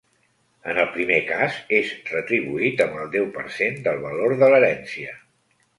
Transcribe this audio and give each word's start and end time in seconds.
En 0.71 0.79
el 0.83 0.87
primer 0.95 1.19
cas, 1.27 1.59
és 1.81 1.93
retribuït 2.09 2.83
amb 2.89 2.99
el 3.05 3.15
deu 3.19 3.31
per 3.39 3.47
cent 3.61 3.81
del 3.91 4.05
valor 4.09 4.39
de 4.43 4.55
l'herència. 4.55 5.17